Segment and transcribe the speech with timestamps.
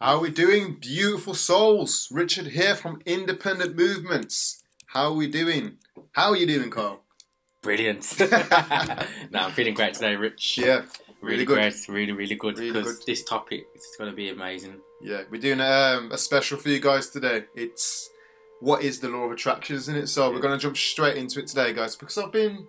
[0.00, 2.06] How are we doing, beautiful souls?
[2.12, 4.62] Richard here from Independent Movements.
[4.86, 5.78] How are we doing?
[6.12, 7.00] How are you doing, Carl?
[7.62, 8.06] Brilliant.
[8.20, 10.56] no, I'm feeling great today, Rich.
[10.56, 10.82] Yeah,
[11.20, 11.54] really, really good.
[11.54, 12.60] great, really, really good.
[12.60, 13.06] Really because good.
[13.08, 14.76] this topic is going to be amazing.
[15.02, 15.22] yeah.
[15.32, 17.46] We're doing um, a special for you guys today.
[17.56, 18.08] It's
[18.60, 20.06] what is the law of attraction, isn't it?
[20.06, 22.68] So we're going to jump straight into it today, guys, because I've been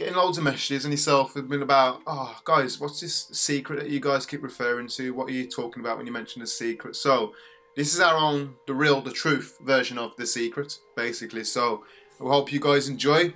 [0.00, 3.90] getting loads of messages and yourself have been about, oh, guys, what's this secret that
[3.90, 5.12] you guys keep referring to?
[5.12, 6.96] What are you talking about when you mention the secret?
[6.96, 7.34] So
[7.76, 11.44] this is our own, the real, the truth version of the secret, basically.
[11.44, 11.84] So
[12.18, 13.34] I hope you guys enjoy.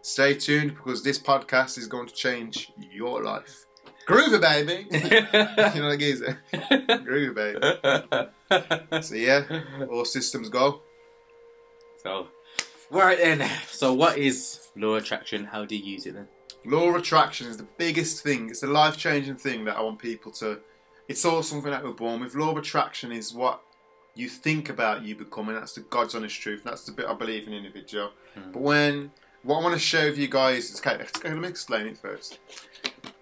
[0.00, 3.66] Stay tuned because this podcast is going to change your life.
[4.08, 4.86] Groovy, baby.
[5.74, 6.40] you know what geezer?
[6.54, 9.02] Groovy, baby.
[9.02, 9.42] So yeah,
[9.90, 10.80] all systems go.
[12.02, 12.28] so,
[12.90, 13.48] right then.
[13.68, 15.46] So, what is law of attraction?
[15.46, 16.28] How do you use it then?
[16.64, 18.50] Law of attraction is the biggest thing.
[18.50, 20.60] It's the life changing thing that I want people to.
[21.08, 22.34] It's all something that we're born with.
[22.34, 23.62] Law of attraction is what
[24.14, 25.54] you think about you becoming.
[25.54, 26.62] That's the God's honest truth.
[26.64, 28.10] That's the bit I believe in individual.
[28.34, 28.52] Hmm.
[28.52, 29.10] But when
[29.42, 31.04] what I want to share with you guys is okay.
[31.22, 32.40] Let me explain it first.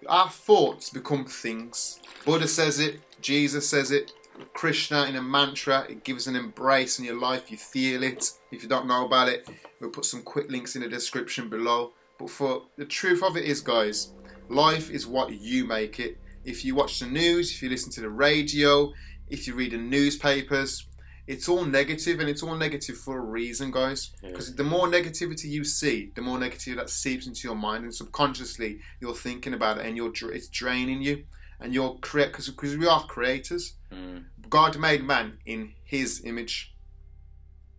[0.07, 1.99] Our thoughts become things.
[2.25, 2.99] Buddha says it.
[3.21, 4.11] Jesus says it.
[4.53, 5.85] Krishna in a mantra.
[5.89, 7.51] It gives an embrace in your life.
[7.51, 8.31] You feel it.
[8.51, 9.47] If you don't know about it,
[9.79, 11.91] we'll put some quick links in the description below.
[12.17, 14.13] But for the truth of it is, guys,
[14.49, 16.17] life is what you make it.
[16.43, 18.93] If you watch the news, if you listen to the radio,
[19.29, 20.87] if you read the newspapers,
[21.27, 24.11] it's all negative and it's all negative for a reason, guys.
[24.21, 24.29] Yeah.
[24.29, 27.93] Because the more negativity you see, the more negativity that seeps into your mind, and
[27.93, 31.23] subconsciously you're thinking about it, and you're it's draining you.
[31.59, 33.73] And you're create because we are creators.
[33.91, 34.25] Mm.
[34.49, 36.73] God made man in His image,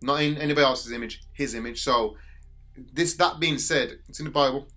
[0.01, 1.21] not in anybody else's image.
[1.33, 1.83] His image.
[1.83, 2.17] So,
[2.93, 4.67] this that being said, it's in the Bible.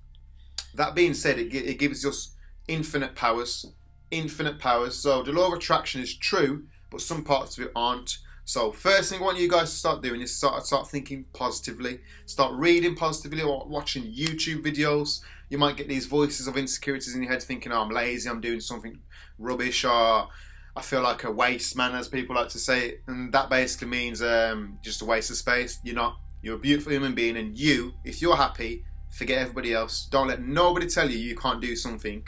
[0.74, 2.34] That being said, it, it gives us
[2.68, 3.66] infinite powers.
[4.10, 4.96] Infinite powers.
[4.96, 8.18] So the law of attraction is true, but some parts of it aren't.
[8.44, 12.00] So first thing I want you guys to start doing is start start thinking positively.
[12.26, 15.20] Start reading positively or watching YouTube videos.
[15.50, 18.40] You might get these voices of insecurities in your head thinking, oh, I'm lazy, I'm
[18.40, 19.00] doing something
[19.36, 20.28] rubbish, or
[20.76, 23.00] I feel like a waste man, as people like to say.
[23.08, 25.80] And that basically means um, just a waste of space.
[25.84, 26.18] You're not.
[26.42, 30.06] You're a beautiful human being, and you, if you're happy, forget everybody else.
[30.10, 32.24] Don't let nobody tell you you can't do something.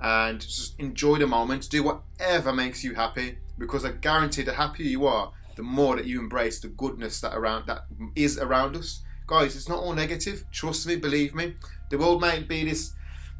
[0.00, 1.70] And just enjoy the moment.
[1.70, 6.06] Do whatever makes you happy, because I guarantee the happier you are, the more that
[6.06, 7.84] you embrace the goodness that around that
[8.16, 9.02] is around us.
[9.26, 10.44] Guys, it's not all negative.
[10.50, 11.54] Trust me, believe me.
[11.92, 12.94] The world might be this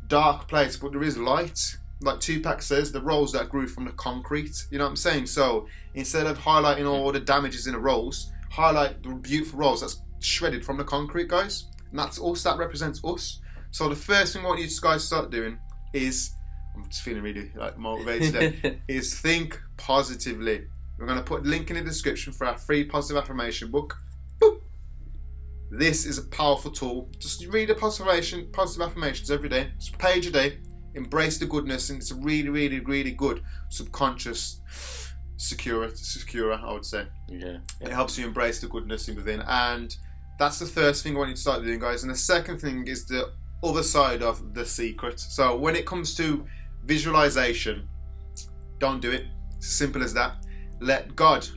[0.09, 1.59] dark place, but there is light.
[2.03, 4.67] Like Tupac says, the rolls that grew from the concrete.
[4.71, 5.25] You know what I'm saying?
[5.27, 10.03] So instead of highlighting all the damages in the rolls, highlight the beautiful rolls that's
[10.21, 11.65] shredded from the concrete, guys.
[11.89, 12.43] And that's us.
[12.43, 13.41] That represents us.
[13.71, 15.59] So the first thing I want you guys to start doing
[15.95, 16.35] is,
[16.77, 18.35] I'm just feeling really like motivated.
[18.35, 20.67] today, is think positively.
[20.99, 23.97] We're going to put a link in the description for our free positive affirmation book.
[25.75, 27.09] This is a powerful tool.
[27.19, 29.71] Just read a positive, affirmation, positive affirmations every day.
[29.79, 30.59] Just a page a day.
[30.95, 34.61] Embrace the goodness, and it's a really, really, really good subconscious
[35.39, 36.53] secure, secure.
[36.53, 37.57] I would say yeah.
[37.81, 39.97] it helps you embrace the goodness in within, and
[40.39, 42.03] that's the first thing I want you to start doing, guys.
[42.03, 43.33] And the second thing is the
[43.65, 45.21] other side of the secret.
[45.21, 46.45] So when it comes to
[46.85, 47.89] visualization,
[48.79, 49.25] don't do it.
[49.61, 50.45] Simple as that.
[50.81, 51.49] Let God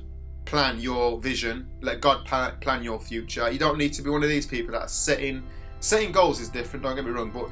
[0.45, 1.67] plan your vision.
[1.81, 3.51] Let God plan, your future.
[3.51, 5.43] You don't need to be one of these people that are setting
[5.79, 6.83] setting goals is different.
[6.83, 7.49] Don't get me wrong, but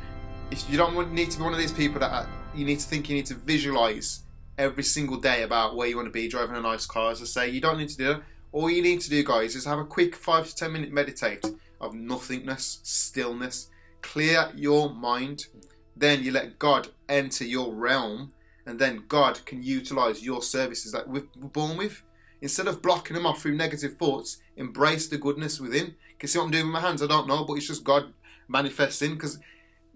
[0.49, 2.87] if you don't need to be one of these people that are, you need to
[2.87, 4.23] think you need to visualize
[4.57, 7.11] every single day about where you want to be, driving a nice car.
[7.11, 8.23] As I say, you don't need to do that.
[8.51, 11.43] All you need to do, guys, is have a quick five to ten minute meditate
[11.81, 13.69] of nothingness, stillness.
[14.01, 15.47] Clear your mind.
[15.95, 18.33] Then you let God enter your realm,
[18.65, 22.01] and then God can utilize your services that we're born with.
[22.43, 25.95] Instead of blocking them off through negative thoughts, embrace the goodness within.
[26.19, 27.01] Can see what I'm doing with my hands?
[27.01, 28.13] I don't know, but it's just God
[28.49, 29.39] manifesting because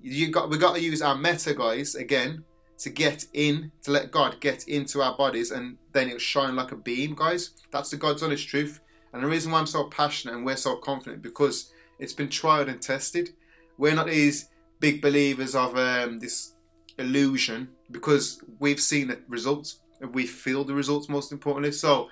[0.01, 2.45] you got we got to use our meta guys again
[2.77, 6.71] to get in to let God get into our bodies and then it'll shine like
[6.71, 8.79] a beam guys that's the God's honest truth
[9.11, 12.69] and the reason why I'm so passionate and we're so confident because it's been tried
[12.69, 13.33] and tested
[13.77, 14.49] we're not these
[14.79, 16.53] big believers of um, this
[16.99, 22.09] illusion because we've seen the results and we feel the results most importantly so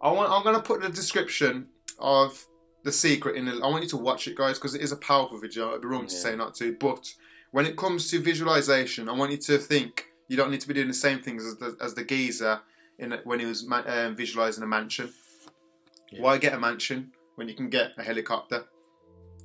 [0.00, 1.68] I want I'm going to put the description
[1.98, 2.46] of
[2.82, 4.96] the secret in the, I want you to watch it guys because it is a
[4.96, 7.12] powerful video it'd be wrong to say not to but
[7.50, 10.74] when it comes to visualization, I want you to think you don't need to be
[10.74, 12.60] doing the same things as the, as the geezer
[12.98, 15.12] in when he was ma- um, visualizing a mansion.
[16.12, 16.22] Yeah.
[16.22, 18.64] Why get a mansion when you can get a helicopter?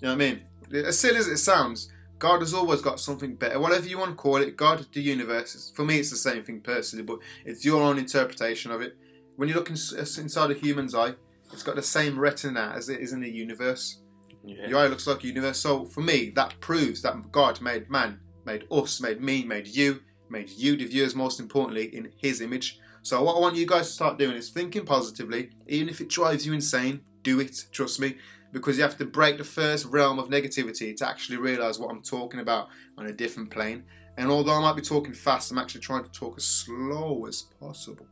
[0.01, 0.35] You know what I
[0.71, 0.85] mean?
[0.85, 3.59] As silly as it sounds, God has always got something better.
[3.59, 5.71] Whatever you want to call it, God, the universe.
[5.75, 8.97] For me, it's the same thing personally, but it's your own interpretation of it.
[9.35, 11.15] When you look in, uh, inside a human's eye,
[11.51, 14.01] it's got the same retina as it is in the universe.
[14.43, 14.67] Yeah.
[14.67, 15.59] Your eye looks like a universe.
[15.59, 20.01] So for me, that proves that God made man, made us, made me, made you,
[20.29, 22.79] made you, the viewers, most importantly, in His image.
[23.01, 26.09] So what I want you guys to start doing is thinking positively, even if it
[26.09, 27.01] drives you insane.
[27.23, 28.17] Do it, trust me,
[28.51, 32.01] because you have to break the first realm of negativity to actually realize what I'm
[32.01, 33.83] talking about on a different plane.
[34.17, 37.41] And although I might be talking fast, I'm actually trying to talk as slow as
[37.59, 38.07] possible.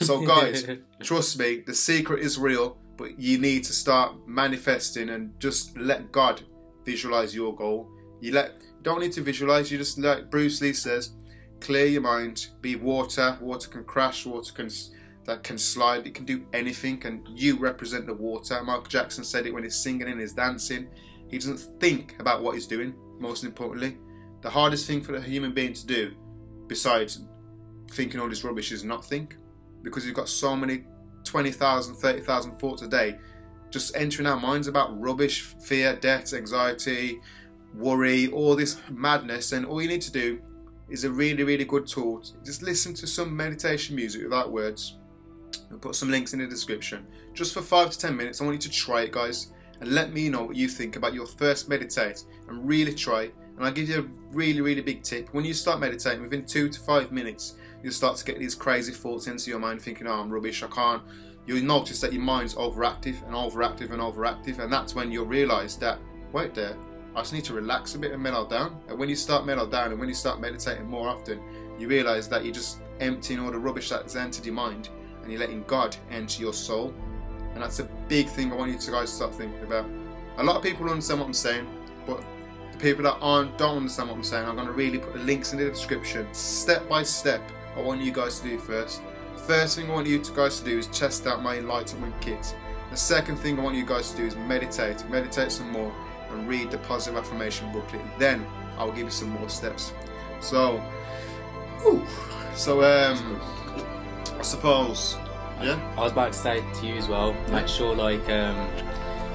[0.00, 0.66] So, guys,
[1.02, 6.12] trust me, the secret is real, but you need to start manifesting and just let
[6.12, 6.42] God
[6.84, 7.90] visualize your goal.
[8.20, 11.10] You let don't need to visualize, you just like Bruce Lee says,
[11.60, 14.70] clear your mind, be water, water can crash, water can
[15.24, 18.62] that can slide, it can do anything, and you represent the water.
[18.62, 20.88] Michael Jackson said it when he's singing and he's dancing.
[21.28, 23.98] He doesn't think about what he's doing, most importantly.
[24.42, 26.14] The hardest thing for a human being to do,
[26.68, 27.24] besides
[27.90, 29.36] thinking all this rubbish, is not think.
[29.86, 30.84] Because you've got so many
[31.24, 33.18] 20,000, 30,000 thoughts a day
[33.70, 37.20] just entering our minds about rubbish, fear, debt, anxiety,
[37.74, 39.52] worry, all this madness.
[39.52, 40.40] And all you need to do
[40.88, 42.22] is a really, really good tool.
[42.44, 44.98] Just listen to some meditation music without words.
[45.70, 47.06] I'll put some links in the description.
[47.34, 50.12] Just for five to ten minutes, I want you to try it, guys, and let
[50.12, 53.30] me know what you think about your first meditate and really try.
[53.56, 55.28] And I'll give you a really, really big tip.
[55.32, 57.56] When you start meditating, within two to five minutes,
[57.86, 60.66] you'll start to get these crazy thoughts into your mind, thinking, oh, I'm rubbish, I
[60.66, 61.00] can't.
[61.46, 65.76] You'll notice that your mind's overactive and overactive and overactive, and that's when you'll realize
[65.76, 66.00] that,
[66.32, 66.76] wait there,
[67.14, 68.80] I just need to relax a bit and mellow down.
[68.88, 71.40] And when you start mellow down and when you start meditating more often,
[71.78, 74.88] you realize that you're just emptying all the rubbish that's entered your mind
[75.22, 76.92] and you're letting God enter your soul.
[77.54, 79.88] And that's a big thing I want you to guys start thinking about.
[80.38, 81.68] A lot of people understand what I'm saying,
[82.04, 82.20] but
[82.72, 85.20] the people that aren't don't understand what I'm saying, I'm going to really put the
[85.20, 87.40] links in the description, step by step.
[87.76, 89.02] I want you guys to do first.
[89.46, 92.56] First thing I want you guys to do is test out my enlightenment kit.
[92.90, 95.92] The second thing I want you guys to do is meditate, meditate some more,
[96.30, 98.02] and read the positive affirmation booklet.
[98.18, 98.46] Then
[98.78, 99.92] I'll give you some more steps.
[100.40, 100.78] So,
[101.82, 102.04] whew.
[102.54, 103.40] so um,
[104.38, 105.16] I suppose,
[105.60, 105.78] yeah.
[105.96, 107.34] I was about to say to you as well.
[107.50, 108.56] Make sure, like, um,